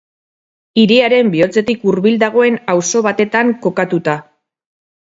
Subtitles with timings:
[0.83, 4.19] Hiriaren bihotzetik hurbil dagoen auzo batetan kokatuta.